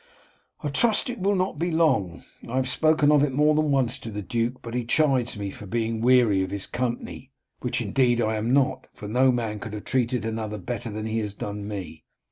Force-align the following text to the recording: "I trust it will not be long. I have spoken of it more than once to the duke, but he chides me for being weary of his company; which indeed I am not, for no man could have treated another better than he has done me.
"I 0.61 0.69
trust 0.69 1.11
it 1.11 1.19
will 1.21 1.35
not 1.35 1.59
be 1.59 1.69
long. 1.69 2.23
I 2.49 2.55
have 2.55 2.67
spoken 2.67 3.11
of 3.11 3.21
it 3.21 3.31
more 3.33 3.53
than 3.53 3.69
once 3.69 3.99
to 3.99 4.09
the 4.09 4.23
duke, 4.23 4.63
but 4.63 4.73
he 4.73 4.83
chides 4.83 5.37
me 5.37 5.51
for 5.51 5.67
being 5.67 6.01
weary 6.01 6.41
of 6.41 6.49
his 6.49 6.65
company; 6.65 7.29
which 7.59 7.81
indeed 7.83 8.19
I 8.19 8.37
am 8.37 8.51
not, 8.51 8.87
for 8.95 9.07
no 9.07 9.31
man 9.31 9.59
could 9.59 9.73
have 9.73 9.83
treated 9.85 10.25
another 10.25 10.57
better 10.57 10.89
than 10.89 11.05
he 11.05 11.19
has 11.19 11.35
done 11.35 11.67
me. 11.67 12.03